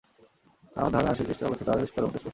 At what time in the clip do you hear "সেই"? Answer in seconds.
1.13-1.25